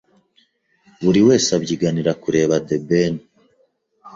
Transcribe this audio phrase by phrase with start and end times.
[1.03, 3.13] buri wese abyiganira kureba The Ben